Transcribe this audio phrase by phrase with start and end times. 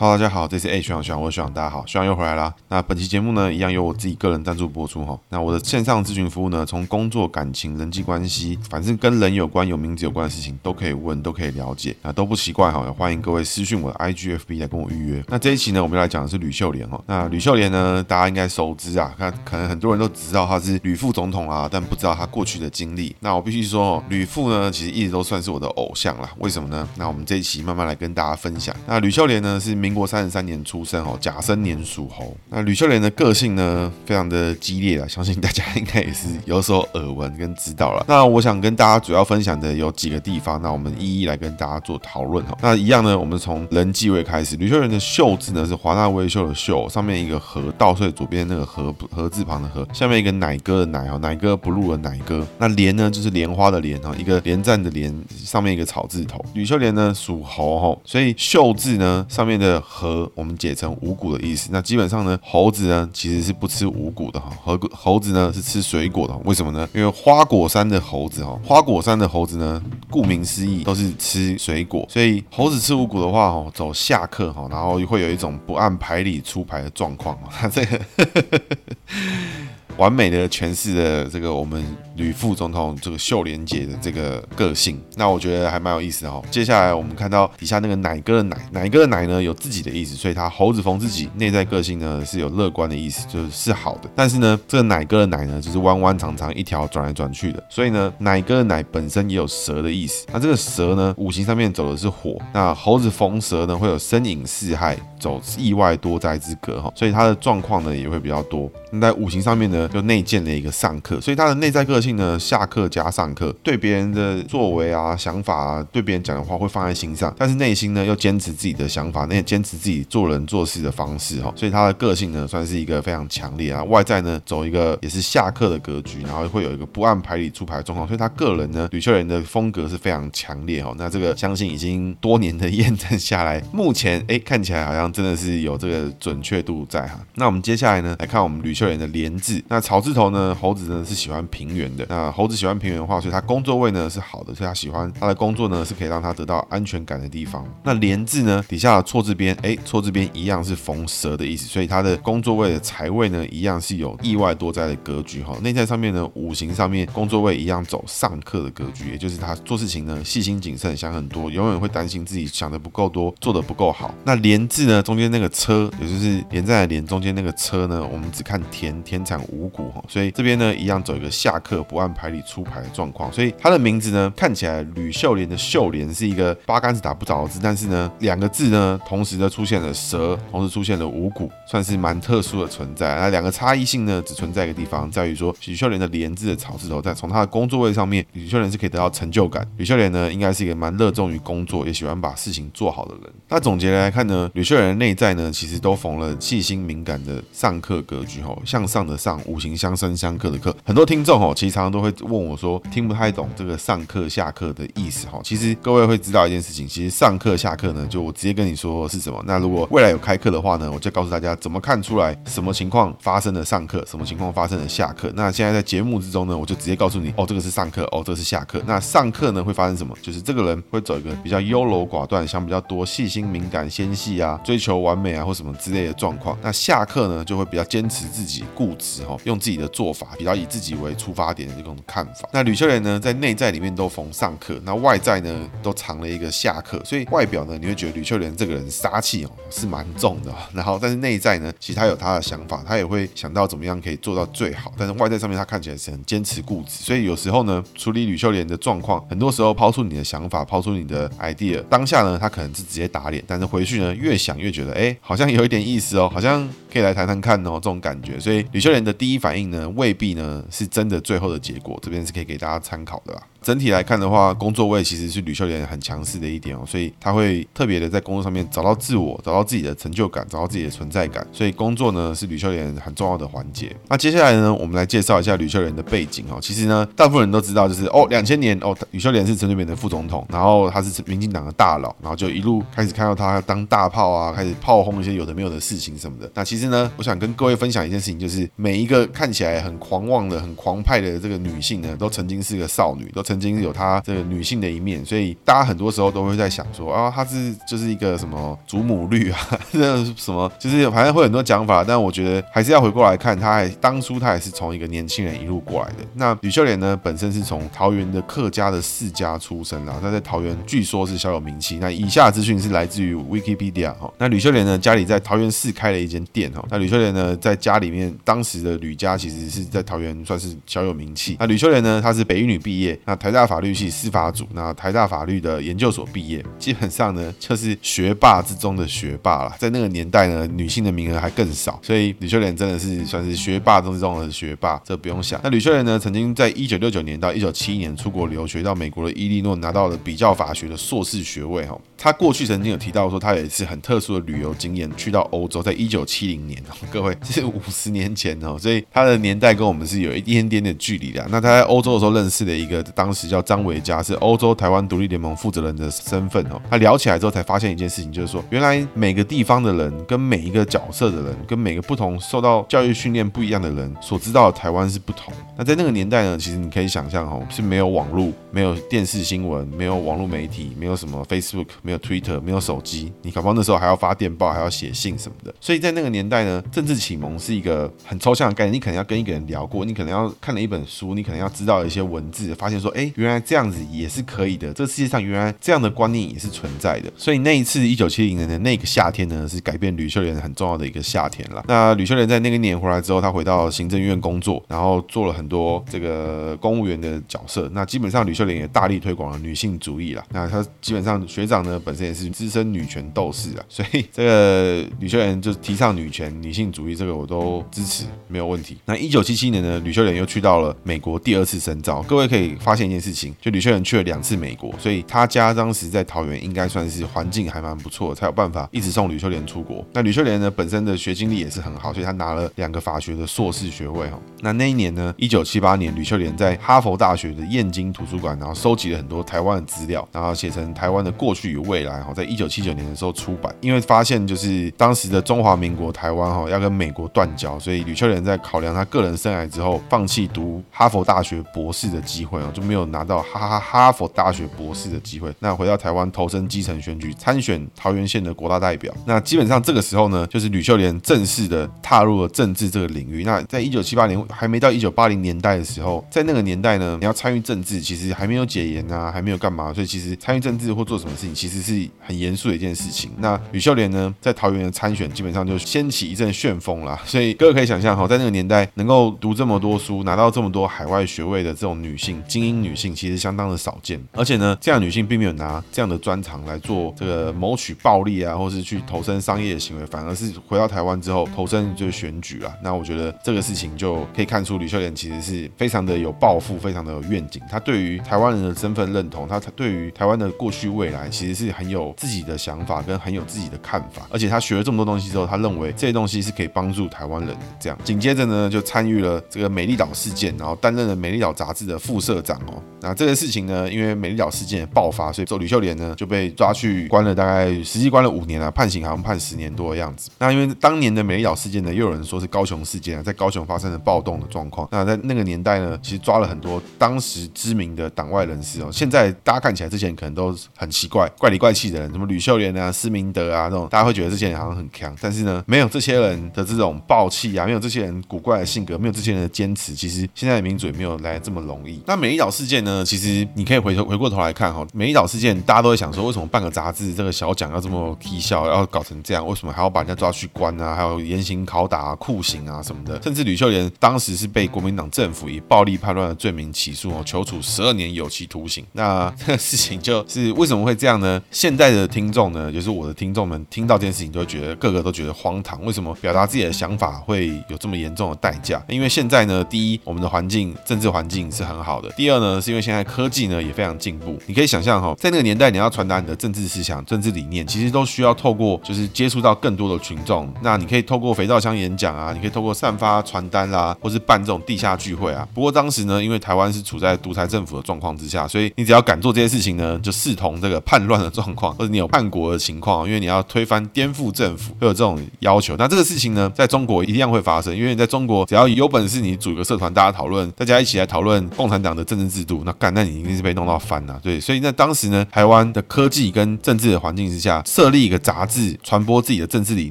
[0.00, 2.50] 哈喽，大家好，这是 A 学长学长，我是学长，大家好，学长又回来啦。
[2.68, 5.20] 那本期节目呢，一样由我自己个人赞助播出哈。
[5.28, 12.82] 那我的线上咨询服务呢，从工作、感情、人际关系，反正跟人有关、有名字有关的事情，都可以问，都可以了解，那都不奇怪哈。
[12.86, 15.22] 也欢迎各位私讯我的 IGFB 来跟我预约。
[15.28, 16.98] 那这一期呢，我们要来讲的是吕秀莲哈。
[17.06, 23.14] 那吕秀莲呢，大家应该熟知啊，看可能很多人都知道她是吕副总统啊，但不知道她过去的经历。
[23.20, 26.30] 那我必须说，吕副呢，其实一直都算是我的偶像啦。
[26.38, 26.88] 为什么呢？
[26.96, 28.74] 那我们这一期慢慢来跟大家分享。
[28.86, 32.36] 那吕秀莲呢，是明国三十三年出生哦，甲申年属猴。
[32.48, 38.04] 那吕秀莲的个性呢，非常的激烈啊，相信大家应该也是有所耳闻跟知道了。
[38.08, 42.56] 那我想跟大家主要分享的有几个地方，那我们一一来跟大家做讨论哈。
[42.62, 44.56] 那一样呢，我们从人际位开始。
[44.56, 52.46] 吕秀莲的秀字呢是华纳威秀的秀，上面一个禾，稻穗左边那个禾禾字旁的禾，下面一个奶哥的奶哦，奶哥不入的奶哥。
[52.58, 55.14] 那莲呢就是莲花的莲哈，一个连战的连，
[55.44, 56.44] 上面一个草字头。
[56.54, 60.50] 吕秀莲呢属猴哈，所以秀字呢上面的禾我们。
[60.60, 66.86] 解成五谷的意思，那基本上呢，猴子呢其实是不吃五谷的哈，猴猴子呢是吃水果的，为什么呢？
[66.92, 77.98] 因为花果山的猴子哈，花果山的猴子呢，顾名思义都是吃水果，所以猴子吃五谷的话哦，走下课哈，然后会有一种不按牌理出牌的状况啊，这个。
[79.96, 81.84] 完美的诠释了这个我们
[82.16, 86.42] 吕副总统这个秀莲姐的这个个性，那我觉得还蛮有意思哦。
[86.50, 94.10] 接下来我们看到底下那个奶哥的奶，奶哥的奶呢有自己的意思，所以他猴子逢自己内在个性呢是有乐观的意思，就是是好的。
[94.14, 100.26] 但是呢，这个奶哥的奶呢就是弯弯长长一条转来转去的，所以呢，奶哥的奶本身也有蛇的意思。
[100.32, 108.70] 那这个蛇呢，五行上面走的是火，那猴子逢蛇呢会有身隐四害，走意外多灾之格哈，所以他的状况呢也会比较多。
[108.90, 109.79] 那在五行上面呢？
[109.88, 123.82] 就内建了一个上课，所以他的内在个性呢，下课加上课，对别人的作为啊、想法啊，对别人讲的话会放在心上，但是内心呢又坚持自己的想法，那也坚持自己做人做事的方式哈，所以他的个性呢算是一个非常强烈啊。
[123.84, 130.94] 外在呢走一个也是下课的格局，然后会有一个不按牌理出牌的状况，所以他个人呢吕秀莲的风格是非常强烈哈。
[130.98, 137.20] 那这个相信已经多年的验证下来，目前哎看起来好像真的是有这个准确度在哈。
[137.34, 142.04] 那我们接下来呢来看我们吕秀莲的连字，那草字头呢，猴子呢是喜欢平原的。
[142.08, 147.64] 那猴子喜欢平原的话，所以他工作位呢是好的，所以他喜欢他的工作呢是可以让他得到安全感的地方。
[147.84, 155.56] 那连字呢底下的错字边，哎，错字边一样是逢蛇的意思，所以他的工作位的财位呢一样是有意外多灾的格局哈。
[155.62, 164.12] 内在上面呢五行上面工作位一样走上克的格局，也就是他做事情呢细心谨慎，想很多，永远会担心自己想的不够多，做的不够好。
[164.24, 170.60] 那连字呢中间那个车，也就是连在连中间那个车呢，我们只看田，田产五谷哈，所以这边。
[170.60, 183.16] 呢，一样走一个下克不按牌理出牌的状况，所以他的名字呢，看起来吕秀莲的秀莲是一个八竿子打不着的字，但是呢，两个字呢，同时呢出现了蛇，同时出现了五谷，算是蛮特殊的存在。
[183.16, 189.66] 那两个差异性呢，只存在一个地方，在于说吕秀莲的莲字的草字头，在从他的工作位上面，吕秀莲是可以得到成就感。
[189.78, 193.32] 吕秀莲呢，应该是一个蛮热衷于工作，也喜欢把事情做好的人。
[193.48, 200.60] 那总结来看呢，吕秀莲的内在呢，其实都逢了细心敏感的上课格局吼，向上的上，五行相生相克的。
[200.60, 205.40] 课很多听众哦，其实常常都会问我说，听不太懂这个上课下课的意思哈。
[205.42, 209.42] 其实各位会知道一件事情，其实上课下课呢，就我直接跟你说是什么。
[209.46, 215.32] 那如果未来有开课的话呢，我就告诉大家怎么看出来什么情况发生了上课，什么情况发生了下课。
[215.34, 218.82] 那现在在节目之中呢，我就直接告诉你哦，这个是上课，哦，这个是下课。
[218.86, 220.14] 那上课呢会发生什么？
[220.20, 226.58] 就是这个人会走一个比较优柔寡断，想比较多，细心敏感纤细啊，追求完美啊或什么之类的状况。
[226.62, 230.28] 那下课呢就会比较坚持自己，固执哈，用自己的做法。
[230.38, 232.48] 比较以自己为出发点的这种看法。
[232.52, 240.50] 那吕秀莲呢，在内在里面都逢上课，那外在呢都藏了一个下课，所以外表呢，你会觉得吕秀莲这个人杀气哦是蛮重的。
[240.72, 244.92] 然后，但是内在呢，其实他有他的想法，他也会想到怎么样可以做到最好。
[244.96, 258.38] 但是外在上面他看起来是很坚持固执，所以有时候呢，处理吕秀莲的状况，很多时候抛出你的想法，抛出你的 idea，当下呢，他可能是直接打脸，但是回去呢，越想越觉得，哎，好像有一点意思哦，好像可以来谈谈看哦，这种感觉。
[258.40, 263.40] 所以吕秀莲的第第一反应呢，未必呢是真的最后的结果，这边是可以给大家参考的啦。
[263.62, 271.46] 整体来看的话，工作位其实是吕秀莲很强势的一点哦，所以他会特别的在工作上面找到自我，找到自己的成就感，找到自己的存在感。
[271.52, 273.94] 所以工作呢是吕秀莲很重要的环节。
[274.08, 276.58] 那接下来呢，我们来介绍一下吕秀莲的背景哦。
[276.60, 286.50] 其实呢，大部分人都知道，就是哦，两千年哦，吕秀莲是陈水扁的副总统，然后他是民进党的大佬，然后就一路开始看到他当大炮啊，开始炮轰一些有的没有的事情什么的。
[286.54, 295.24] 那其实呢，我想跟各位分享一件事情，就是每一个看起来很狂妄的、很狂派的这个女性呢，都曾经是个少女，都曾经有她这个女性的一面。
[295.24, 299.58] 所以大家很多时候都会在想说啊，她是就是一个什么祖母绿啊，
[299.92, 302.04] 这什么就是反正会很多讲法。
[302.04, 306.18] 但我觉得还是要回过来看，她还当初她也是从一个年轻人一路过来的。
[306.34, 311.98] 那吕秀莲呢，本身是从桃园的客家的世家出身啊，她在桃园据说是小有名气。
[312.00, 314.32] 那以下资讯是来自于 Wikipedia 哈。
[314.38, 316.84] 那吕秀莲呢，家里在桃园市开了一间店哈。
[316.90, 321.56] 那吕秀莲呢，在家里面当时的吕家其实是在桃园算是小有名气。
[321.58, 329.74] 那吕秀莲呢，她是北一女毕业，那台大法律系司法组，那台大法律的研究所毕业，基本上呢就是学霸之中的学霸了。
[329.78, 335.58] 在那个年代呢，女性的名额还更少，所以吕秀莲真的是算是学霸中之中的学霸，这不用想。
[335.64, 341.98] 那吕秀莲呢，曾经在一九六九年到一九七一年出国留学，到美国的伊利诺拿到了比较法学的硕士学位哈。
[342.18, 351.42] 他过去曾经有提到说，他有一次很特殊的旅游经验，去到欧洲，在一九七零年哦，各位这是五十年前哦，所以他的年代跟我们是有一点点的距离的。
[351.50, 356.82] 那他在欧洲的时候认识了一个当当时叫张维嘉，是欧洲台湾独立联盟负责人的身份哦。
[356.90, 365.54] 他聊起来之后才发现一件事情，就是说原来每个地方的人跟每一个角色的人，跟每个不同受到教育训练不一样的人所知道的台湾是不同。
[365.78, 375.72] 那在那个年代呢，其实你可以想象哦，是没有网络，没有电视新闻，没有网络媒体，没有什么 Facebook，没有 Twitter，没有手机，你搞不好那时候还要发电报，还要写信什么的。
[375.80, 387.32] 所以在那个年代呢，政治启蒙是一个很抽象的概念，你可能要跟一个人聊过，你可能要看了一本书，你可能要知道一些文字，发现说，哎，原来这样子也是可以的，这世界上原来这样的观念也是存在的。
[387.36, 391.84] 所以那一次一九七零年的那个夏天呢，是改变吕秀莲很重要的一个夏天了。
[391.88, 397.90] 那吕秀莲在那个年回来之后，他回到行政院工作，然后做了很多这个公务员的角色。
[397.92, 400.44] 那基本上吕秀莲也大力推广了女性主义了。
[400.50, 408.96] 那他基本上学长呢本身也是资深女权斗士啊，所以这个吕秀莲就提倡女权、女性主义，这个我都支持，没有问题。
[409.04, 412.22] 那一九七七年呢，吕秀莲又去到了美国第二次深造。
[412.22, 420.04] 各位可以发现一件事情，就吕秀莲去了两次美国，所以他家当时在桃园应该算是环境还蛮不错，才有办法一直送吕秀莲出国。
[420.12, 424.38] 那吕秀莲呢本身的学经历也是很好，所以他拿了两个法学的硕士学位哈。
[424.60, 433.74] 那那一年呢，一九七八年，吕秀莲在哈佛大学的燕京图书馆，然后收集了很多台湾的资料，然后写成《台湾的过去与未来》哈，在一九七九年的时候出版。
[433.80, 445.52] 因为发现就是当时的中华民国台湾哈要跟美国断交，所以吕秀莲在考量他个人生涯之后，放弃读哈佛大学博士的机会啊，就没有有拿到哈哈哈佛大学博士的机会。
[445.58, 449.12] 那回到台湾投身基层选举，参选桃园县的国大代表。
[449.26, 453.42] 那基本上这个时候呢，就是吕秀莲正式的踏入了政治这个领域。
[453.44, 463.30] 那在一九七八年还没到一九八零年代的时候，在那个年代呢，你要参与政治，其实还没有解严啊，还没有干嘛，所以其实参与政治或做什么事情，其实是很严肃的一件事情。
[463.38, 467.20] 那吕秀莲呢，在桃园的参选，基本上就掀起一阵旋风啦。
[467.24, 474.20] 所以各位可以想象哈，在那个年代能够读这么多书，拿到这么多海外学位的这种女性，精英女女性，其实相当的少见。
[474.32, 482.74] 而且呢，这样女性并没有拿这样的专长来做这个谋取暴利啊，或是去投身商业的行为，反而是回到台湾之后投身就是选举啦。
[482.82, 487.62] 那我觉得这个事情就可以看出吕秀莲其实是非常的有抱负，非常的有愿景。
[487.70, 494.26] 她对于台湾人的身份认同，她对于台湾的过去未来，其实是很有自己的想法跟很有自己的看法。
[494.30, 497.56] 而且她学了这么多东西之后，她认为这些东西是可以帮助台湾人。
[497.78, 502.82] 这样，紧接着呢，就参与了这个美丽岛事件，然后担任了美丽岛杂志的副社长哦。
[503.02, 510.30] 那这个事情呢，因为美丽岛事件爆发，所以吕秀莲呢就被抓去关了，大概实际关了五年啊，判刑好像判十年多的样子。
[510.38, 514.88] 那因为当年的美丽岛事件呢，又有人说是高雄事件啊，在高雄发生了暴动的状况。
[514.92, 518.90] 那在那个年代呢，其实抓了很多当时知名的党外人士哦。
[518.92, 525.16] 现在大家看起来，之前可能都很奇怪、怪里怪气的人，什么吕秀莲啊、施明德啊这种，大家会觉得这些人好像很强。
[525.20, 532.02] 但是呢，没有这些人的这种暴气啊，没有这些人古怪的性格，没有这些人的坚持，其实现在的民主也没有来这么容易。
[532.06, 539.46] 那美丽岛事事件呢，其实你可以回头回过头来看哈，美丽岛事件，大家都会想说，为什么办个杂志这个小奖要这么低效，要搞成这样？
[539.46, 540.94] 为什么还要把人家抓去关啊？
[540.94, 543.18] 还有严刑拷打啊、酷刑啊什么的？
[543.22, 548.84] 甚至吕秀莲当时是被国民党政府以暴力叛乱的罪名起诉哦，求处十二年有期徒刑。
[548.92, 551.40] 那这个事情就是为什么会这样呢？
[551.50, 555.82] 现在的听众呢，就是我的听众们听到这件事情，都会觉得个个都觉得荒唐。
[555.84, 558.82] 为什么表达自己的想法会有这么严重的代价？
[558.88, 564.38] 因为现在呢，第一，我们的环境政治环境是很好的；第二呢，是因为现在科技呢也非常进步。
[564.46, 570.50] 你可以想象哈，在那个年代，你要传达你的政治思想、政治理念，其实都需要透过就是接触到更多的群众。
[570.62, 575.46] 那你可以透过肥皂箱演讲啊，你可以透过散发传单啦，或是办这种地下聚会啊。
[575.52, 585.76] 不过当时呢，因为台湾是处在独裁政府的状况之下，所以你只要敢做这些事情呢，就视同这个叛乱的状况，或者你有叛国的情况，因为你要推翻、颠覆政府，会有这种要求。
[585.76, 594.18] 那这个事情呢，在中国一样会发生，因为你在中国只要有本事，你组一个社团，大家讨论，大家一起来讨论共产党的政治制度，那干，那你一定是被弄到翻了。
[594.22, 599.90] 对，所以在当时呢，台湾的科技跟政治的环境之下，设立一个杂志，传播自己的政治理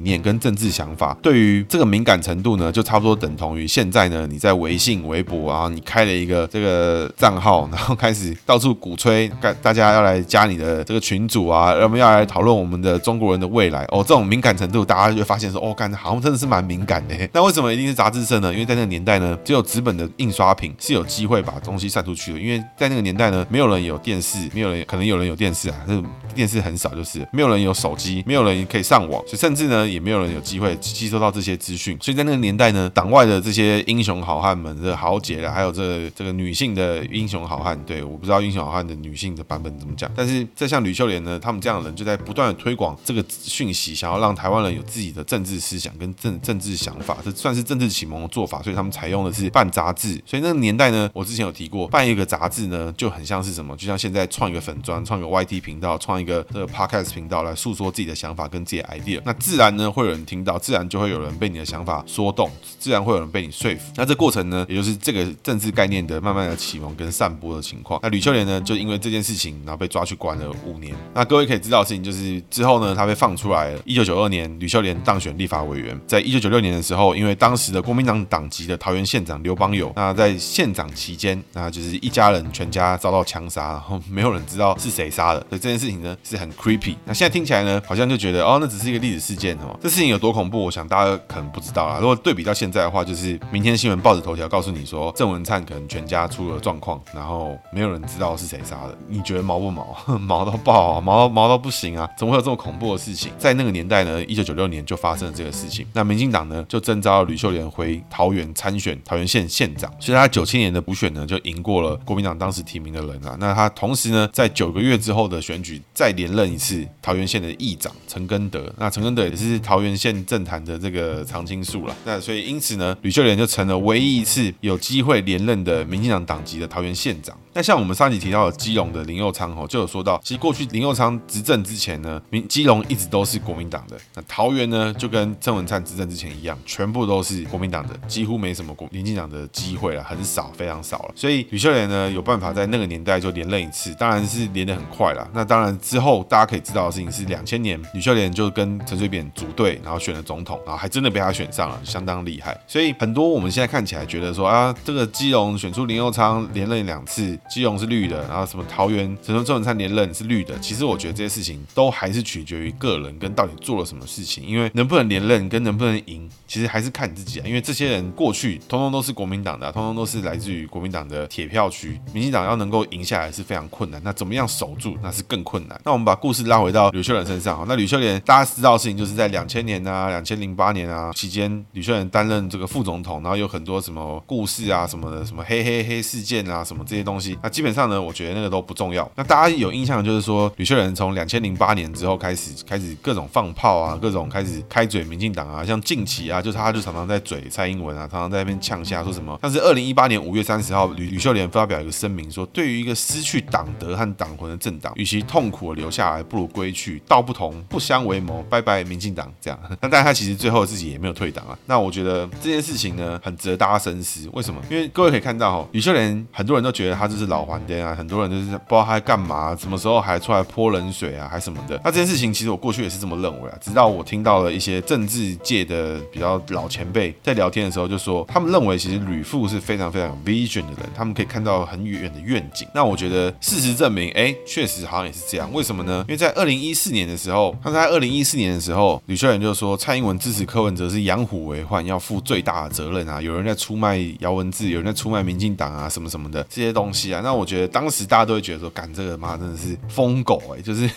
[0.00, 17.14] 念跟政治想法，对于这个敏感程度呢，就差不多等同于现在呢，你在微信、微博啊，你开了一个这个账号， 然后开始到处鼓吹，大大家要来加你的这个群组啊，我们要来讨论我们的中国人的未来哦，这种敏感程度，大家就会发现说，哦，干，好像真的是蛮敏感的。
[17.32, 18.52] 那为什么一定是杂志社呢？
[18.52, 26.02] 因为在那个年代呢，只有纸本的印刷品是有机会把东西散出去的，因为在那个年代呢，没有人有电视，没有人可能有人有电视啊，是
[26.34, 31.96] 电视很少，就是没有人有手机，没有人可以上网，所以甚至呢，也没有人有机会吸收到这些资讯。
[32.00, 50.20] 所以在那个年代呢，党外的这些英雄好汉们，这豪杰了，还有这这个女性的英雄好汉，对，我不知道英雄好汉的女性的版本怎么讲，但是在像吕秀莲呢，他们这样的人就在不断的推广这个讯息，想要让台湾人有自己的政治思想跟政政治想法，这算是政治启蒙的做法，所以他们采用的是办杂志。
[50.24, 63.92] 所以那个年代呢，我之前有提过，办一个杂志呢，就很像是什么，就像现在创一个粉砖，创一个 YT 频道，创一个这个 Podcast 频道来诉说自己的想法跟自己的 idea，那自然呢会有人听到，自然就会有人被你的想法说动，自然会有人被你说服。
[63.96, 67.98] 那这过程呢，也就是这个政治概念的慢慢的启蒙跟散播的情况。
[68.00, 70.94] 那吕秀莲呢，就因为这件事情，然后被抓去关了五年。
[71.12, 73.80] 那各位可以知道的事情就是之后呢，他被放出来了。
[73.84, 75.98] 一九九二年，吕秀莲当选立法委员。
[76.06, 85.40] 在一九九六年的时候，因为当时的国民党党籍的桃园县长刘邦友，那在县长期间，那就是一家家人全家遭到枪杀，然后没有人知道是谁杀的。
[85.48, 86.96] 所以这件事情呢，是很 creepy。
[87.04, 89.76] 那现在听起来呢，好像就觉得哦，那只是一个历史事件哦。
[89.80, 91.98] 这事情有多恐怖，我想大家可能不知道啦。
[92.00, 99.96] 如果对比到现在的话，就是明天新闻报纸头条告诉你说郑文灿可能全家出了状况，然后没有人知道是谁杀的，你觉得毛不毛？
[100.18, 102.08] 毛到爆啊，毛到毛到不行啊！
[102.16, 103.32] 怎么会有这么恐怖的事情？
[103.38, 105.86] 在那个年代呢，一九九六年就发生了这个事情。
[105.92, 113.36] 那民进党呢，就征召吕秀莲回桃园参选桃园县县长，所以他九七年的补选呢，就赢过了国民党当时提名的人啊。
[113.38, 118.72] 那他同时呢，在九个月之后的选举再连任一次桃园县的议长陈根德。
[118.78, 121.94] 那陈根德也是桃园县政坛的这个常青树了。
[122.04, 127.36] 那所以因此呢，吕秀莲就成了唯一一次有机会连任的民进党党籍的桃园县长。
[127.52, 133.96] 那像我们上集提到的基隆的林佑昌哦，就有说到，其实过去林佑昌执政之前呢，民基隆一直都是国民党的。
[134.14, 141.12] 那桃园呢，就跟郑文灿执政之前一样，全部都是国民党的，几乎没什么国民进党的机会了，很少，非常少了。
[141.16, 145.28] 所以吕秀莲呢，有办法在那个年代就连任一次，当然是连得很快了。
[145.34, 152.58] 那当然之后大家可以知道的事情是，两千年吕秀莲就跟陈水扁组队，然后选了总统，然后还真的被他选上了，相当厉害。
[152.66, 158.20] 所以很多我们现在看起来觉得说啊，这个基隆选出林佑昌连任两次，基隆是绿的。
[158.28, 167.46] 然后什么桃园什么郑文灿连任是绿的，其实我觉得这些事情都还是取决于个人跟到底做了什么事情，因为能不能连任跟能不能赢，其实还是看你自己啊。
[167.46, 171.79] 因为这些人过去通通都是国民党的，通通都是来自于国民党的铁票区，
[172.12, 174.00] 民进党要能够赢下来是非常困难。
[174.04, 175.80] 那怎么样守住，那是更困难。
[175.84, 187.36] 那我们把故事拉回到吕秀莲身上，那吕秀莲大家知道的事情就是在两千年啊、两千零八年啊期间，吕秀莲担任这个副总统，然后有很多什么故事啊什么的，什么黑黑黑事件啊什么这些东西。
[187.42, 188.12] 那基本上呢，我。
[188.20, 189.10] 觉得那个都不重要。
[189.16, 199.38] 那大家有印象，就是说吕秀莲从两千零八年之后开始，开始各种放炮啊，各种开始开嘴民进党啊，像近期啊，就是他就常常在嘴蔡英文啊，常常在那边呛下说什么。
[199.40, 207.00] 但是二零一八年五月三十号，吕吕秀莲发表一个声明说，对于一个失去党德和党魂的政党，与其痛苦的留下来，不如归去。
[207.06, 209.32] 道不同，不相为谋，拜拜民进党。
[209.40, 209.58] 这样。
[209.80, 211.56] 那但他其实最后自己也没有退党啊。
[211.66, 214.28] 那我觉得这件事情呢，很值得大家深思。
[214.32, 214.60] 为什么？
[214.68, 221.80] 因为各位可以看到哈，吕秀莲很多人都觉得他就是老还颠啊，很多人就是不知道他在干嘛，什么时候还出来泼冷水啊，还什么的。
[221.84, 232.66] 那这件事情其实我过去也是这么认为啊，直到我听到了一些政治界的比较老前辈在聊天的时候就说，他们认为其实吕父是非常非常有 vision 的人，他们可以看到很远的愿景。
[232.74, 235.52] 那我觉得事实证明，哎，确实好像也是这样。
[235.52, 236.04] 为什么呢？
[236.08, 243.20] 因为在二零一四年的时候，他在二零一四年的时候，吕秀莲就说蔡英文支持柯文哲是养虎为患，要负最大的责任啊。
[243.20, 247.20] 有人在出卖姚文智，有人在出卖民进党啊，什么什么的这些东西啊。
[247.22, 250.88] 那我觉得当时大家都会觉得说，干这个妈真的是疯狗哎、 就是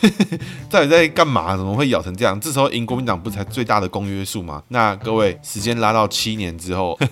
[0.69, 1.55] 到底在干嘛？
[1.57, 2.39] 怎么会咬成这样？
[2.39, 4.61] 这时候赢国民党不才最大的公约数吗？
[4.69, 6.97] 那各位，时间拉到七年之后。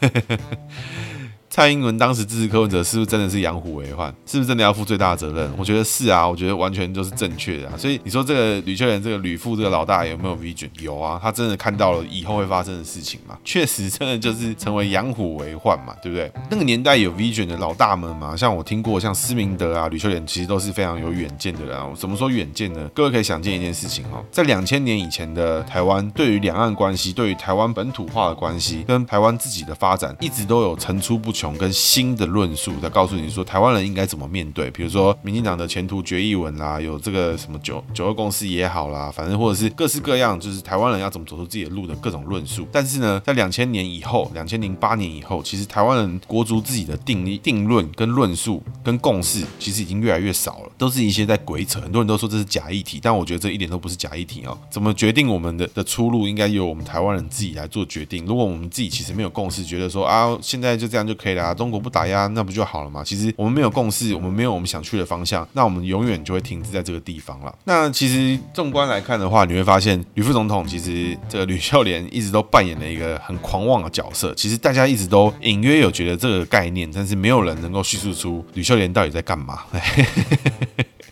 [1.52, 4.08] 蔡英文当时支持柯文哲，是不是真的是养虎为患？
[4.26, 5.52] 是不是真的要负最大的责任？
[5.58, 7.74] 我觉得是啊，我觉得完全就是正确的啊。
[7.78, 10.70] 所以你说这个吕秀莲，这个吕父这个老大有没有 vision？
[10.80, 13.38] 有啊，他真的看到了以后会发生的事情嘛？
[13.44, 16.32] 确实，真的就是成为养虎为患嘛，对不对？
[16.50, 21.86] 那个年代有 vision 的老大们嘛，像我听过像施明德啊、吕秀莲，其实都是非常有远见的人啊。
[21.98, 22.90] 怎么说远见呢？
[22.96, 32.32] 各位可以想见一件事情哦，在两千年以前的台湾，对于两岸关系、对于台湾本土化的关系跟台湾自己的发展，一直都有层出不穷穷跟新的。
[32.32, 42.66] 论述在告诉你说，台湾人应该怎么面对，比如说民进党的前途决议文啦，有这个什么九九二共识也好啦，反正或者是各式各样，就是台湾人要怎么走出自己的路的各种论述。
[42.72, 51.82] 但是呢，在两千年以后，两千零八年以后，其实台湾人国足自己的定义、定论跟论述跟共识，其实已经越来越少了，都是一些在鬼扯。
[51.82, 54.58] 很多人都说这是假议题，但我觉得这一点都不是假议题哦。
[54.70, 58.26] 怎么决定我们的的出路，应该由我们台湾人自己来做决定。
[58.26, 62.28] 如果我们自己其实没有共识，觉得说啊，现在就这样就可以了啊，中国不打压。
[62.28, 63.04] 那不就好了吗？
[63.04, 67.54] 其实我们没有共识，我们没有我们想去的方向，那我们永远就会停滞在这个地方了。
[67.66, 74.34] 那其实纵观来看的话，你会发现吕副总统其实这个吕秀莲一直都扮演了一个很狂妄的角色。
[74.36, 79.64] 其实大家一直都隐约有觉得这个概念，但是没有人能够叙述出吕秀莲到底在干嘛。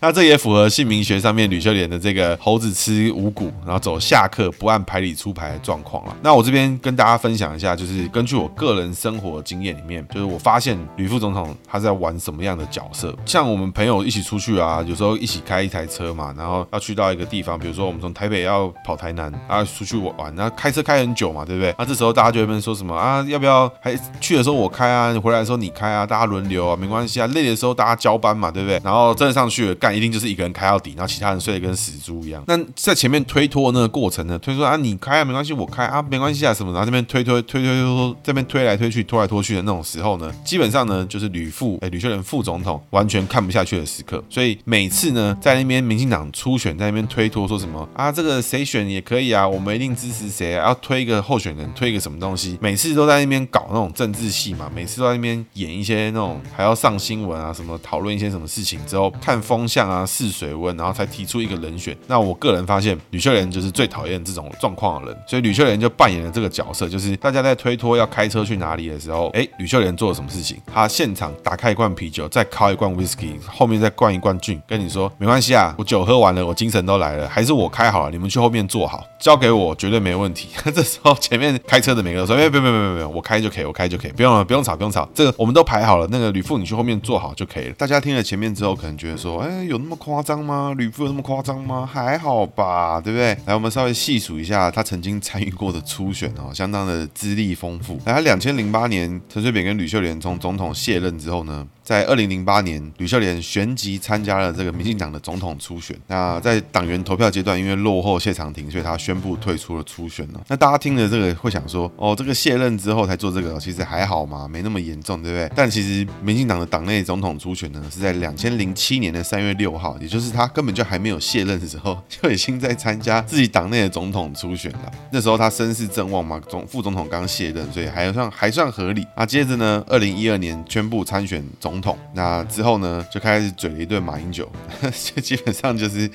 [0.02, 6.16] 那这也符合姓名学上面吕秀莲的这个猴子吃五谷，然后走下课不按牌理出牌的状况了。
[6.22, 13.14] 那我这边跟大家分享一下，就是根据我个人生活经验里面，就是我发现吕副总统他在玩什么样的角色。
[13.26, 21.76] 像我们朋友一起出去啊，有时候一起开一台车嘛，然后要去到一个地方，比如说我们从台北要跑台南，啊出去玩，那开车开很久嘛，对不对？
[21.78, 23.22] 那这时候大家就会问说什么啊？
[23.28, 27.28] 要不要还去的时候我开啊，你回来的时候你开啊，大家轮流啊，没关系啊。
[27.28, 28.80] 累的时候大家交班嘛，对不对？
[28.82, 29.89] 然后真的上去了干。
[29.96, 32.44] 一定就是一个人开到底，然后其他人睡得跟死猪一样。
[32.48, 34.38] 那在前面推脱那个过程呢？
[34.40, 36.72] 推说啊，你开啊，没关系，我开啊，没关系啊，什么？
[36.72, 44.24] 然后这边推推推推推推，这边推来推去，拖来拖去的那种时候呢，基本上呢，就是吕副哎，吕秀莲副总统完全看不下去的时刻。
[44.30, 60.80] 所以每次呢，在那边民进党初选，在那边推脱说什么啊，这个谁选也可以啊，我们一定支持谁啊，要推一个候选人，推一个什么东西，每次都在那边搞那种政治戏嘛，每次都在那边演一些那种还要上新闻啊，什么讨论一些什么事情之后看风向啊，试水温。
[60.80, 61.94] 然后才提出一个人选。
[62.08, 70.58] 那我个人发现，吕秀莲就是最讨厌这种状况的人，所以吕秀莲就扮演了这个角色，就是大家在推脱要开车去哪里的时候，哎，吕秀莲做了什么事情？
[70.66, 80.48] 他现场打开一罐啤酒，再靠一罐 whisky，后面再灌一罐菌跟你说没关系啊，我酒喝完了，我精神都来了，还是我开好了，你们去后面坐好，交给我绝对没问题。
[80.74, 87.74] 这时候前面开车的每个人都说，哎，不用不用不用不用，我开就可以，我开就可以，不用了，不用吵不用吵，这个我们都排好了，那个吕副你去后面坐好就可以了。
[87.74, 90.74] 大家听了前面之后，可能觉得说，哎，有那么夸张吗？
[90.78, 91.40] 吕布有那么夸？
[91.40, 91.86] 夸张吗？
[91.86, 93.38] 还好吧，对不对？
[93.46, 97.98] 来，我们稍微细数一下他曾经参与过的初选哦，相当的资历丰富。
[98.06, 105.98] 来，他两千零八年陈水扁跟吕秀莲从总统卸任之后呢，在二零零八年，吕秀莲旋即参加了这个民进党的总统初选。
[106.06, 110.40] 那在党员投票阶段，因为落后谢长廷，所以他宣布退出了初选了。
[110.50, 115.52] 那大家听了这个会想说，哦，这个卸任之后才做这个，其实还好嘛，没那么严重，对不对？
[115.56, 124.92] 但其实民进党的党内总统初选呢，是在两千零七年的三月六号，也就是他根本就还没有卸任的时候，就已经在参加自己党内的总统初选了。
[125.12, 129.04] 那时候他声势正旺嘛，总副总统刚卸任，所以还算还算合理。
[129.18, 131.79] 那接着呢，二零一二年宣布参选总。
[132.14, 134.50] 那之后呢，就开始嘴了一顿马英九，
[134.82, 136.10] 就基本上就是。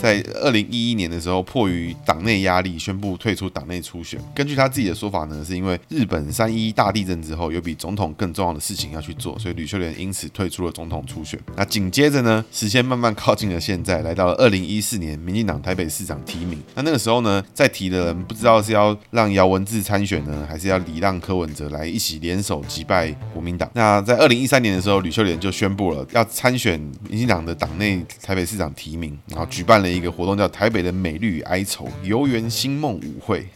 [0.00, 4.20] 在二零一一年的时候，迫于党内压力，宣布退出党内初选。
[4.32, 11.38] 根据他自己的说法呢，是因为日本三一大地震之后，有比总统更重要的事情要去做，所以吕秀莲因此退出了总统初选。
[11.56, 16.62] 那紧接着呢，时间慢慢靠近了现在，来到了二零一四年，民进党台北市长提名。
[16.76, 23.68] 那那个时候呢，在提的人不知道是要让姚文智参选呢，还是要礼让柯文哲来一起联手击败国民党。
[23.74, 29.82] 那在二零一三年的时候，吕秀莲就宣布了要参选民进党的党内台北市长提名，然后举办。
[29.82, 33.48] 了了一个活动，叫台北的美丽与哀愁游园星梦舞会，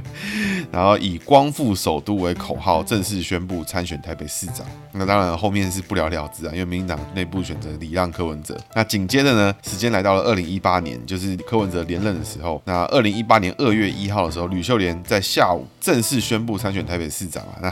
[0.72, 4.66] 然后以光复首都为口号，正式宣布参选台北市长。
[4.92, 8.58] 那当然后面是不了了之啊，因为民进党内部选择礼让柯文哲。
[8.74, 12.60] 那紧接着呢，时间来到了二零一八年，就是柯文哲连任的时候。
[12.64, 17.58] 那二零一八年二月一号的时候，吕秀莲在下午正式宣布参选台北市长啊。
[17.60, 17.70] 那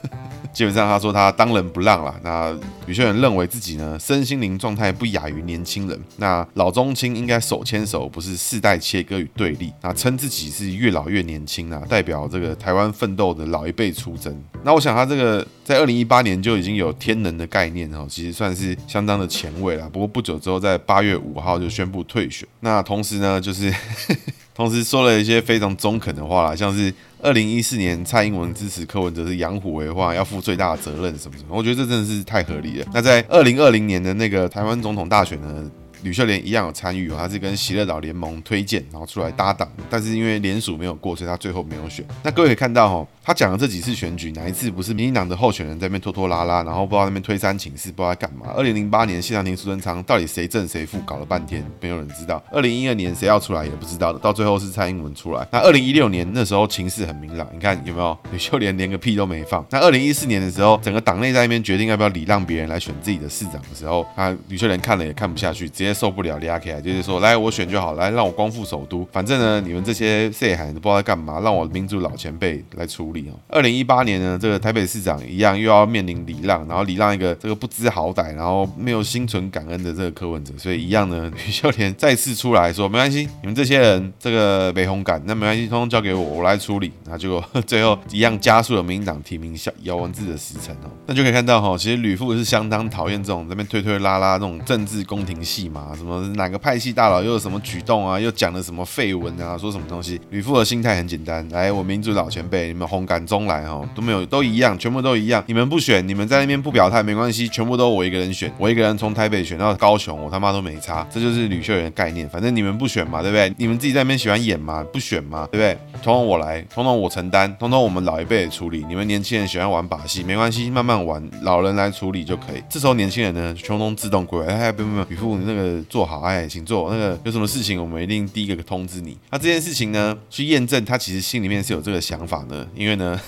[0.52, 2.14] 基本上他说他当仁不让了。
[2.22, 2.54] 那
[2.86, 5.98] 吕秀莲认为自己呢，身心灵状态不亚于年轻人。
[6.16, 9.72] 那老中青应该手牵手，不是世代切割与对立。
[9.80, 14.36] 那称自己是越老越年轻啊，代表这个台湾奋斗的老一辈出征。
[14.64, 19.88] 那我想他这个在二零一八年就已经有天能的概念哦，其实算是相当的前卫了。
[19.88, 22.48] 不过不久之后，在八月五号就宣布退选。
[22.60, 23.72] 那同时呢，就是
[24.52, 31.50] 同时说了一些非常中肯的话啦，像是二零一四年蔡英文支持柯文哲是养虎为患，要负最大的责任什么什么。
[31.50, 32.86] 我觉得这真的是太合理了。
[32.92, 35.70] 那在二零二零年的那个台湾总统大选呢，
[36.06, 42.06] 吕秀莲一样有参与哦，他是跟喜乐岛联盟推荐，然后出来搭档，但是因为联署没有过，所以他最后没有选。
[42.22, 48.52] 那各位可以看到哈，他讲的这几次选举，哪一次不是民进党的候选人在那边拖拖拉拉，然后不知道那边推三请四，不知道在干嘛？
[48.56, 52.40] 二零零八年谢长廷、苏贞昌到底谁正谁负，搞了半天没有人知道。
[52.52, 55.44] 二零一二年谁要出来也不知道的，到最后是蔡英文出来。
[55.50, 58.16] 那二零一六年那时候情势很明朗，你看有没有？
[58.30, 59.66] 吕秀莲连个屁都没放。
[59.70, 69.06] 那二零一四年的时候，整个党内在那边决定要不要礼让别人来选自己的市长的时候，那吕秀莲看了也看不下去，直接受不了，俩起来就是说，来我选就好，来让我光复首都。
[69.10, 73.32] 反正呢，你们这些废海都不知道在干嘛，让我民主老前辈来处理哦。
[73.48, 86.92] 二零一八年呢，这个台北市长一样又要面临礼让，然后礼让一个这个不知好歹，然后没有心存感恩的这个柯文哲，所以一样呢，吕秀莲再次出来说，没关系，你们这些人这个没红感，那没关系，通通交给我，我来处理。
[87.04, 90.90] 那结果最后一样加速了民进党提名小姚文智的时程哦。
[91.06, 100.20] 那就可以看到哈，其实吕副是相当讨厌这种这边推推拉拉这种政治宫廷戏嘛啊，什么哪个派系大佬又有什么举动啊，又讲了什么废文啊，说什么东西？
[100.30, 104.26] 吕副的心态很简单，来，我民主老前辈，你们红感中来哈，都没有。
[104.26, 105.42] 都一样，全部都一样。
[105.46, 108.52] 你们不选，你们在那边不表态没关系，全部都我一个人选。
[108.58, 111.06] 我一个人从台北选到高雄，我他妈都没差。
[111.10, 112.28] 这就是吕秀莲的概念。
[112.28, 113.52] 反正你们不选嘛，对不对？
[113.56, 115.78] 你们自己在那边喜欢演嘛，不选嘛，对不对？
[116.02, 118.84] 统统我来，统统我承担，统统我们老一辈处理。
[118.88, 122.62] 你们年轻人喜欢玩把戏，没关系，慢慢玩，老人来处理就可以。
[122.68, 124.54] 这时候年轻人呢，通通自动归来。
[124.54, 126.90] 哎，不不不，吕副你那个做好，哎，请坐。
[126.90, 129.16] 那个有什么事情，我们一定第一个通知你。
[129.30, 133.20] 那这件事情呢，去验证他其实心里面是有这个想法呢，因为呢。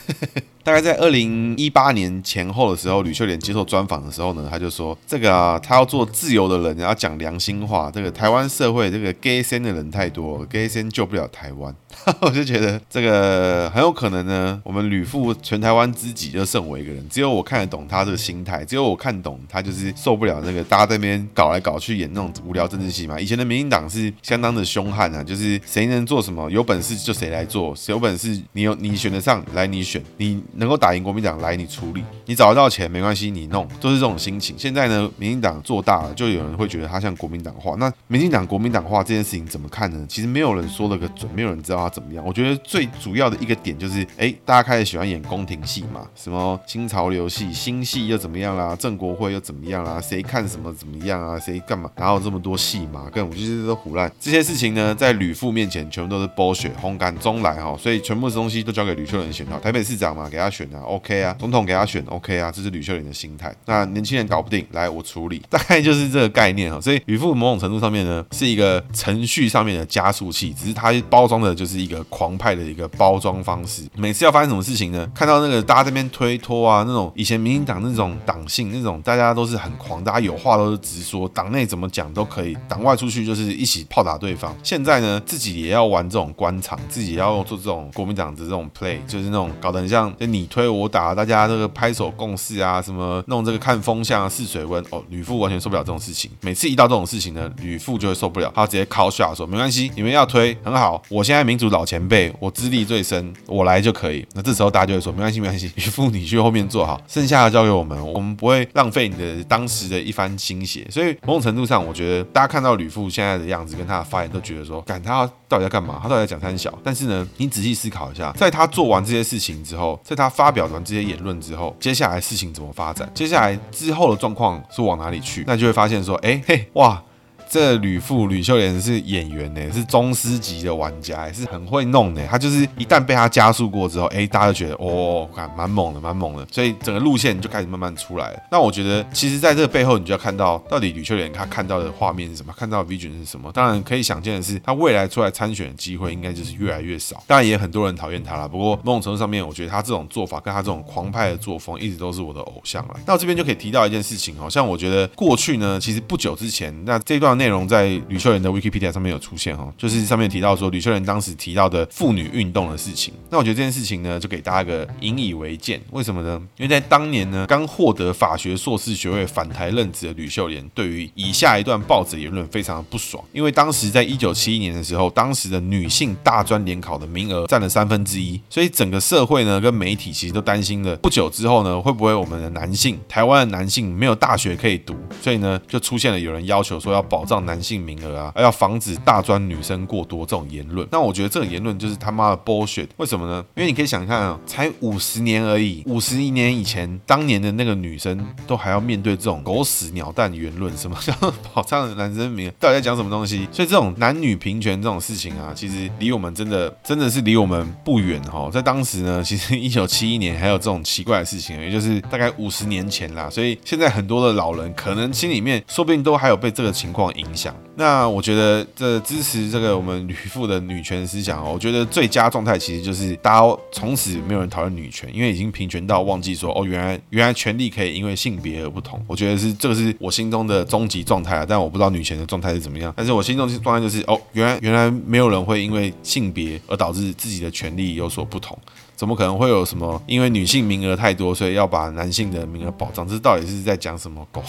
[0.68, 7.90] 大概在二零一八年前后的时候，吕秀莲接受专访的时候呢，他就说：“这个啊，他要做自由的人，要讲良心话。
[7.90, 11.74] 这个台湾社会这个 gay 先的人太多，gay 先救不了台湾。
[12.20, 23.18] ”我就觉得这个很有可能呢，我们吕副全台湾知己就剩我一个人，只有我看得懂他这个心态，只有我看懂他就是受不了那个大家在那边搞来搞去演那种无聊政治戏嘛。
[23.18, 30.42] 以前的民进党是相当的凶悍啊，就是谁能做什么，有本事就谁来做，谁有本事你有你选得上来你选你。
[30.58, 34.56] 能够打赢国民党来你处理，你找得到钱没关系，你弄，都是这种心情。
[34.58, 37.76] 现在呢，民进党做大了，就有人会觉得他像国民党化。
[37.76, 40.04] 那民进党国民党化这件事情怎么看呢？
[40.08, 42.24] 其实没有人说了个准，没有人知道他怎么样。
[42.26, 53.08] 我觉得最主要的一个点就是，哎，大家开始喜欢演宫廷戏嘛，什么新潮流戏、新戏又怎么样啦，郑国会又怎么样啦，谁看什么怎么样啊，谁干嘛，哪有这么多戏嘛？
[53.12, 54.10] 跟我就是都唬烂。
[54.18, 60.47] 这些事情呢，在吕副面前全部都是剥削烘干中来哈，所以全部的东西都交给吕秀莲选好，台北市长嘛，给他。
[60.50, 63.54] 选啊，OK 啊，总统给他选，OK 啊，这是吕秀莲的心态。
[63.66, 66.80] 那年轻人搞不定，来我处理， 大概就是这个概念啊。
[66.80, 73.82] 所以吕副某种程度上面呢，是一个程序上面的加速器，只是他包装的就是一个狂派的一个包装方式。
[73.96, 75.08] 每次要发生什么事情呢？
[75.14, 84.54] 看到那个大家这边推脱啊，那种以前民进党那种党性，那种大家都是很狂，大家有话都是直说，党内怎么讲都可以，党外出去就是一起炮打对方。
[84.62, 90.37] 现在呢，自己也要玩这种官场，自己也要做这种国民党的这种 play，就是那种搞得很像就你。
[90.38, 96.30] 你推我打，大家这个拍手共事啊，什么弄这个看风向啊、试水温哦，吕副完全受不了这种事情。
[96.42, 115.98] 每次一到这种事情呢，吕副就会受不了，他直接 call shot 说：“没关系，你们要推很好，我现在民主老前辈，我资历最深，我来就可以。”那这时候大家就会说：“没关系，没关系，吕副你去后面坐好，剩下的交给我们，我们不会浪费你的当时的一番心血。”所以某种程度上，我觉得大家看到吕副现在的样子跟他的发言，都觉得说：“干他到底在干嘛？
[116.02, 123.10] 他到底在讲三小？”但是呢，你仔细思考一下，在他做完这些事情之后，在他发表完这些言论之后，接下来事情怎么发展？
[123.14, 125.44] 接下来之后的状况是往哪里去？
[125.46, 127.02] 那就会发现说，哎嘿，哇，
[127.48, 132.26] 这吕父吕秀莲是演员呢，是宗师级的玩家，也是很会弄的。
[132.26, 136.46] 他就是一旦被他加速过之后，哎，大家就觉得哦，看蛮猛的，蛮猛的。
[136.50, 138.42] 所以整个路线就开始慢慢出来了。
[138.50, 143.50] 那我觉得，其实在这个背后，你就要看到到底吕秀莲她看到的画面是什么，看到的 vision 是什么。
[143.52, 147.22] 当然可以想见的是，他未来出来参选的机会应该就是越来越少。
[147.26, 148.46] 当然也很多人讨厌他了。
[148.46, 152.96] 不过某种程度上面，我觉得他这种做法跟他这种狂派的作风，一直都是我的偶像了。
[153.06, 163.14] 那我这边就可以提到一件事情，好像我觉得过去呢，其实不久之前，那这段内容在吕秀莲的 Wikipedia 上面有出现哈，就是上面提到说吕秀莲当时提到的妇女运动的事情。
[163.30, 165.80] 那我觉得这件事情呢，就给大家一个引以为鉴。
[165.92, 166.40] 为什么呢？
[166.58, 173.24] 因为在当年呢，刚获得法学硕士学位返台任职的吕秀莲，对于以下一段报纸言论非常的不爽。
[173.32, 190.88] 因为当时在一九七一年的时候，当时的女性大专联考的名额占了三分之一，所以整个社会呢跟媒体其实都担心了，不久之后呢，会不会我们的男性，台湾的男性没有大学可以读，所以呢，就出现了有人要求说要保障男性名额啊，还要防止大专女生过多这种言论。
[190.90, 192.88] 那我觉得这个言论就是他妈的 bullshit。
[192.96, 193.44] 为什么呢？
[193.54, 201.12] 因为你可以想看啊，才五十年而已，五十一年以前，当年的那个女生都还要面对这种狗屎鸟蛋言论，什么叫
[201.52, 203.46] 保障男生名额，到底在讲什么东西？
[203.52, 208.48] 所以这种男女平权这种事情啊，其实离我们真的真的是离我们不远哈。
[208.50, 213.28] 在当时呢， 其实一九七一年还有这种奇怪的事情，也就是大概五十年前啦。
[213.28, 217.54] 所以现在很多的老人可能心里面说不定都还有被这个情况影响。
[217.74, 229.02] 那我觉得这支持这个我们吕布的女权思想哦，我觉得最佳状态其实就是大家从此没有人讨论女权，因为已经平权到忘记说哦，原来原来权利可以因为性别而不同。
[229.06, 232.92] 我觉得是这个是我心中的终极状态啊，但我不知道女权的状态是怎么样。
[232.96, 238.58] 但是我心中的状态就是哦，原来原来没有人会因为性别而导致自己的权利有所不同。
[238.98, 240.02] 怎么可能会有什么？
[240.08, 243.06] 因为女性名额太多，所以要把男性的名额保障？
[243.06, 244.42] 这到底是在讲什么狗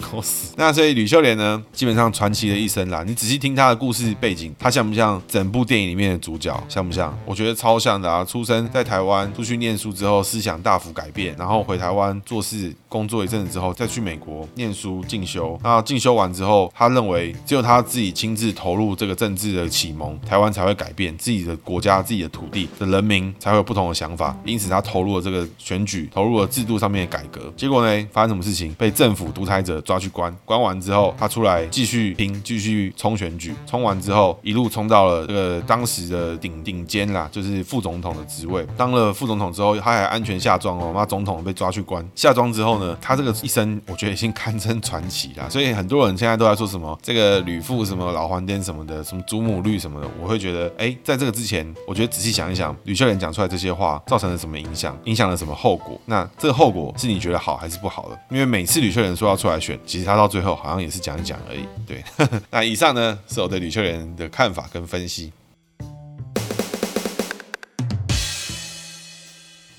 [0.00, 0.52] 狗屎？
[0.56, 3.02] 那所以吕秀莲呢，基本上传奇的一生啦。
[3.04, 6.56] 你仔细听她的故事背景，她像不像整部电影里面的主角？
[6.68, 7.12] 像不像？
[7.24, 8.24] 我觉得超像的啊！
[8.24, 15.58] 出生在台湾，出去念书之后，思想大幅改变，然后回台湾做事工作一阵子之后，再去美国念书进修。
[15.64, 23.95] 那进修完之后，他认为只有他自己亲自投入这个政治的启蒙，台湾才会改变，自己的国家、自己的土地的人民才会有不同的。
[23.96, 27.52] 想法，因此他投入了这个选举，投入了制度上面的改革。
[27.56, 28.72] 结果呢，发生什么事情？
[28.74, 33.54] 被政府独裁者抓去关，关完之后，他出来继续拼，继续冲选举。
[33.66, 38.66] 冲完之后，一路冲到了这个当时的顶顶尖啦，就是副总统的职位。
[38.76, 40.92] 当了副总统之后，他还安全下庄哦。
[40.92, 45.48] 妈，总统被抓去关，下庄之后呢，他这个一生，我觉得已经堪称传奇啦。
[45.48, 50.08] 所以很多人现在都在说什么这个吕父什么老黄颠什么的，什么祖母绿什么的。
[50.20, 53.85] 我会觉得，哎，在这个之前，我觉得仔细想一想，吕秀莲讲出来这些话。
[54.06, 54.96] 造成了什么影响？
[55.04, 56.00] 影响了什么后果？
[56.06, 58.18] 那这个后果是你觉得好还是不好的？
[58.30, 61.66] 因为每次吕秀莲说要出来选，其实他到最后好像也是讲一讲而已。
[61.86, 62.02] 对，
[62.50, 65.32] 那以上呢是我对吕秀莲的看法跟分析。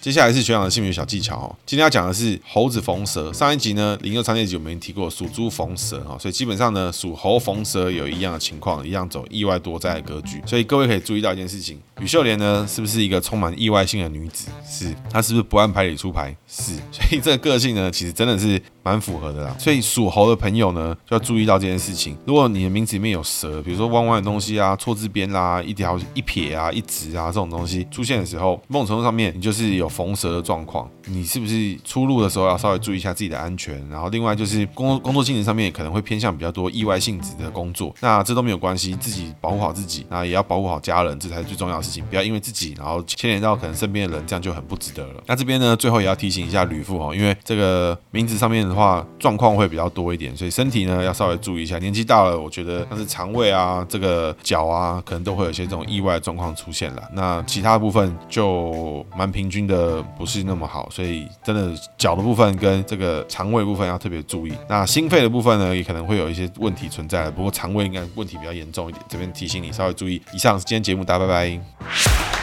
[0.08, 1.56] 接下来是学长的姓名小技巧哦。
[1.66, 3.34] 今天要讲的是猴子逢蛇。
[3.34, 10.42] 上一集呢，零六三那集我们提过属猪逢蛇哈，所以基本上呢，属猴逢蛇有一样的情况，一样走意外多灾的格局。
[10.46, 14.48] 所以各位可以注意到一件事情：吕秀莲呢，是不是一个充满意外性的女子？
[14.66, 14.96] 是。
[15.12, 16.34] 她是不是不按牌理出牌？
[16.48, 16.76] 是。
[16.90, 19.56] 所以这个个性呢，其实真的是蛮符合的啦。
[19.60, 22.16] 所以属猴的朋友呢，就要注意到这件事情。
[22.26, 29.90] 如果你的名字里面有蛇，比如说弯弯的东西啊、错字边啦、一条一撇啊、一直啊这种东西出现的时候，某种程度上面你就是有。
[29.98, 33.84] 逢蛇的状况，你是不是出入的时候要稍微注意一下自己的安全？
[33.90, 42.06] 然后另外就是工作工作性质上面可能会偏向比较多意外性质的工作，那这都没有关系，自己保护好自己，那也要保护好家人，这才是最重要的事情。
[42.12, 45.24] 不要因为自己然后牵连到可能身边的人，这样就很不值得了。
[45.26, 51.80] 那这边呢，最后也要提醒一下吕布哦，因为这个名字上面话状况会比较多一点，所以身体呢要稍微注意一下。
[51.80, 57.02] 年纪大了，我觉得像是肠胃啊、这个脚啊，可能都会有些这种意外状况出现了。
[57.14, 59.98] 那其他部分就蛮平均的。
[60.18, 64.54] 不是那么好，所以真的脚的部分跟这个肠胃部分要特别注意。
[64.68, 67.30] 那心肺的部分呢，也可能会有一些问题存在。
[67.32, 70.22] 不过肠胃应该问题比较严重一点，这边提醒你稍微注意。
[70.34, 72.37] 以上是今天节目，大家拜拜。